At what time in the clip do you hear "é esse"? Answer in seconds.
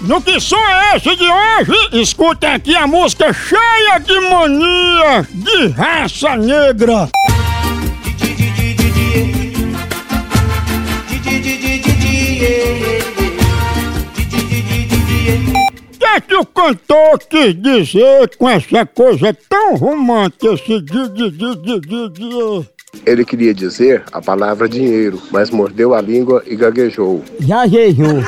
0.56-1.16